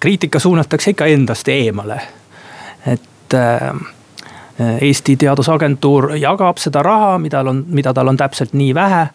[0.00, 2.00] kriitika suunatakse ikka endast eemale.
[2.86, 3.72] et äh,
[4.60, 9.06] Eesti Teadusagentuur jagab seda raha, mida on, mida tal on täpselt nii vähe,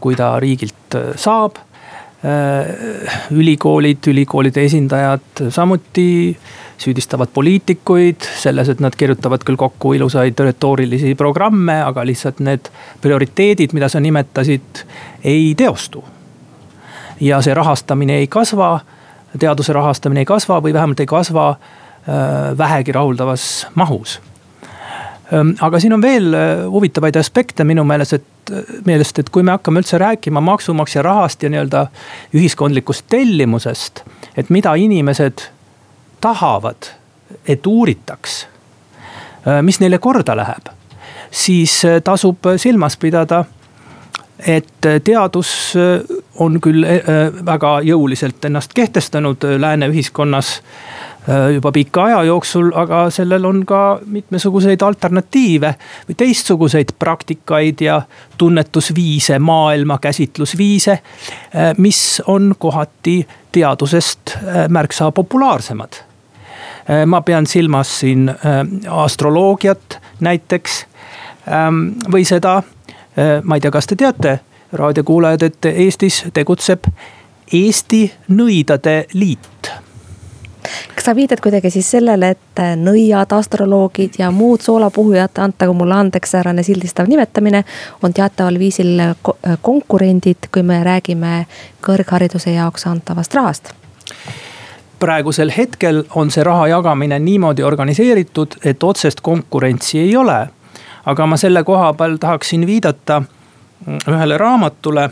[0.00, 1.60] kui ta riigilt äh, saab.
[2.24, 6.36] Äh, ülikoolid, ülikoolide esindajad samuti
[6.78, 12.72] süüdistavad poliitikuid selles, et nad kirjutavad küll kokku ilusaid retoorilisi programme, aga lihtsalt need
[13.04, 14.84] prioriteedid, mida sa nimetasid,
[15.24, 16.04] ei teostu.
[17.20, 18.80] ja see rahastamine ei kasva,
[19.38, 24.18] teaduse rahastamine ei kasva või vähemalt ei kasva äh, vähegi rahuldavas mahus
[25.60, 29.54] aga siin on veel äh, huvitavaid aspekte minu meelest, et äh, meelest, et kui me
[29.54, 31.86] hakkame üldse rääkima maksumaksja rahast ja nii-öelda
[32.34, 34.04] ühiskondlikust tellimusest.
[34.36, 35.46] et mida inimesed
[36.20, 36.90] tahavad,
[37.48, 38.46] et uuritaks,
[39.48, 40.72] äh, mis neile korda läheb,
[41.30, 43.44] siis tasub silmas pidada
[44.46, 45.74] et teadus
[46.42, 46.84] on küll
[47.46, 50.60] väga jõuliselt ennast kehtestanud lääne ühiskonnas
[51.54, 55.74] juba pika aja jooksul, aga sellel on ka mitmesuguseid alternatiive
[56.08, 58.02] või teistsuguseid praktikaid ja
[58.38, 60.92] tunnetusviise, maailma käsitlusviise.
[60.92, 66.02] Äh, mis on kohati teadusest äh, märksa populaarsemad.
[67.06, 68.28] ma pean silmas siin
[68.90, 70.86] astroloogiat näiteks
[71.48, 71.78] ähm,
[72.12, 72.58] või seda,
[73.42, 74.34] ma ei tea, kas te teate,
[74.72, 76.84] raadiokuulajad, et Eestis tegutseb
[77.52, 79.72] Eesti Nõidade Liit
[80.94, 86.34] kas sa viitad kuidagi siis sellele, et nõiad, astroloogid ja muud soolapuhujad, antagu mulle andeks
[86.34, 87.64] säärane sildistav nimetamine,
[88.02, 89.00] on teataval viisil
[89.62, 91.46] konkurendid, kui me räägime
[91.84, 93.74] kõrghariduse jaoks antavast rahast?
[94.98, 100.46] praegusel hetkel on see raha jagamine niimoodi organiseeritud, et otsest konkurentsi ei ole.
[101.04, 103.22] aga ma selle koha peal tahaksin viidata
[104.08, 105.10] ühele raamatule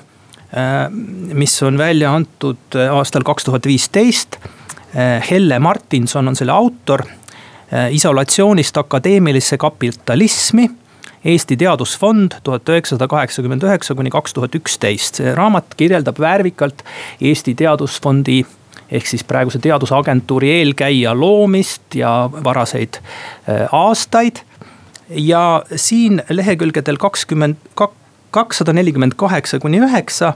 [1.33, 4.37] mis on välja antud aastal kaks tuhat viisteist.
[5.31, 7.01] Helle Martinson on selle autor,
[7.91, 10.67] isolatsioonist akadeemilisse kapitalismi
[11.25, 15.21] Eesti Teadusfond tuhat üheksasada kaheksakümmend üheksa kuni kaks tuhat üksteist.
[15.21, 16.83] see raamat kirjeldab värvikalt
[17.21, 18.43] Eesti Teadusfondi
[18.91, 24.43] ehk siis praeguse teadusagentuuri eelkäija loomist ja varaseid äh, aastaid.
[25.09, 27.57] ja siin lehekülgedel kakskümmend,
[28.31, 30.35] kakssada nelikümmend kaheksa kuni üheksa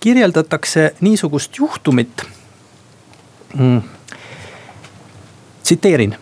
[0.00, 2.26] kirjeldatakse niisugust juhtumit
[3.54, 3.80] mm..
[5.62, 6.16] tsiteerin,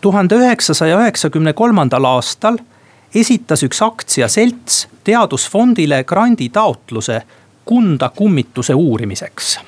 [0.00, 2.58] tuhande üheksasaja üheksakümne kolmandal aastal
[3.14, 7.22] esitas üks aktsiaselts teadusfondile granditaotluse
[7.64, 9.58] Kunda kummituse uurimiseks.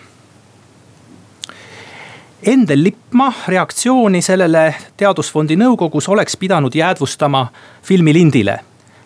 [2.47, 7.47] Endel Lippmaa reaktsiooni sellele teadusfondi nõukogus oleks pidanud jäädvustama
[7.83, 8.59] filmilindile.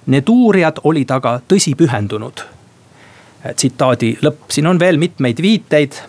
[0.07, 2.40] Need uurijad olid aga tõsi pühendunud.
[3.57, 6.01] tsitaadi lõpp, siin on veel mitmeid viiteid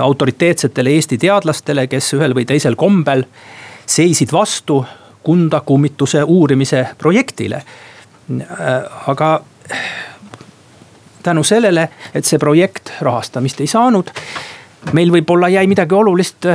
[0.00, 3.24] autoriteetsetele Eesti teadlastele, kes ühel või teisel kombel
[3.86, 4.84] seisid vastu
[5.22, 7.62] Kunda kummituse uurimise projektile.
[9.06, 9.40] aga
[11.22, 14.10] tänu sellele, et see projekt rahastamist ei saanud,
[14.92, 16.46] meil võib-olla jäi midagi olulist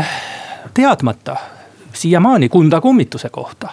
[0.74, 1.36] teadmata
[1.93, 3.69] siiamaani Kunda kummituse kohta.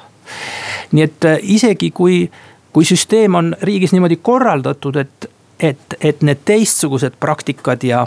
[0.93, 2.31] nii et isegi kui,
[2.73, 5.31] kui süsteem on riigis niimoodi korraldatud, et,
[5.61, 8.07] et, et need teistsugused praktikad ja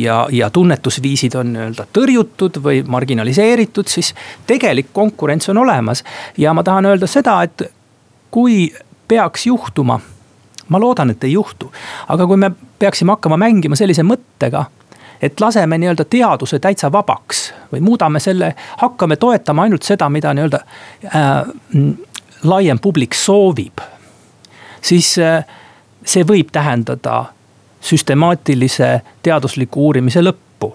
[0.00, 4.14] ja, ja tunnetusviisid on nii-öelda tõrjutud või marginaliseeritud, siis
[4.46, 6.04] tegelik konkurents on olemas.
[6.38, 7.62] ja ma tahan öelda seda, et
[8.30, 8.72] kui
[9.08, 10.00] peaks juhtuma,
[10.68, 11.72] ma loodan, et ei juhtu,
[12.08, 14.64] aga kui me peaksime hakkama mängima sellise mõttega
[15.22, 20.60] et laseme nii-öelda teaduse täitsa vabaks või muudame selle, hakkame toetama ainult seda, mida nii-öelda
[21.14, 21.30] äh,
[22.44, 23.80] laiem publik soovib.
[24.82, 25.44] siis äh,
[26.04, 27.24] see võib tähendada
[27.84, 30.72] süstemaatilise teadusliku uurimise lõppu.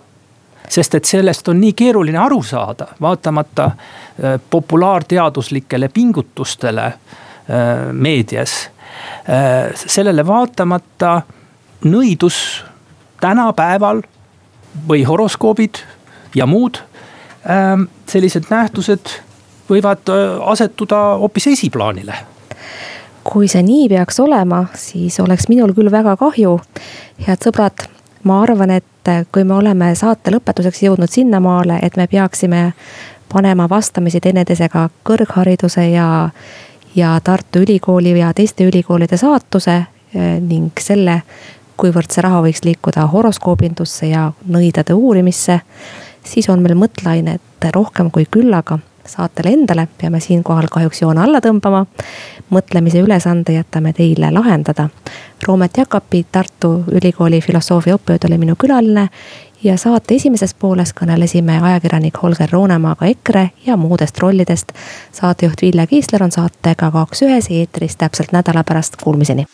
[0.70, 6.94] sest et sellest on nii keeruline aru saada, vaatamata äh, populaarteaduslikele pingutustele äh,
[7.92, 8.70] meedias.
[9.30, 11.22] Äh, sellele vaatamata
[11.86, 12.64] nõidus
[13.22, 14.04] tänapäeval
[14.90, 15.82] või horoskoobid
[16.36, 16.78] ja muud
[18.06, 19.10] sellised nähtused
[19.70, 20.12] võivad
[20.52, 22.18] asetuda hoopis esiplaanile
[23.30, 26.60] kui see nii peaks olema, siis oleks minul küll väga kahju.
[27.28, 27.86] head sõbrad,
[28.24, 32.74] ma arvan, et kui me oleme saate lõpetuseks jõudnud sinnamaale, et me peaksime
[33.30, 36.30] panema vastamisi teineteisega kõrghariduse ja,
[36.96, 41.22] ja Tartu Ülikooli ja teiste ülikoolide saatuse eh, ning selle,
[41.78, 45.62] kuivõrd see raha võiks liikuda horoskoobindusse ja nõidade uurimisse,
[46.26, 51.86] siis on meil mõtteainet rohkem kui küllaga saatele endale peame siinkohal kahjuks joone alla tõmbama.
[52.50, 54.90] mõtlemise ülesande jätame teile lahendada.
[55.48, 59.10] Roomet Jakapi, Tartu Ülikooli filosoofia õppejõud oli minu külaline
[59.64, 64.72] ja saate esimeses pooles kõnelesime ajakirjanik Holger Roonemaaga EKRE ja muudest rollidest.
[65.12, 69.46] saatejuht Ville Kiisler on saatega kaks ühes eetris täpselt nädala pärast, kuulmiseni.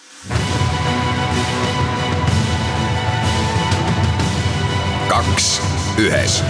[5.08, 5.62] kaks
[5.98, 6.44] ühes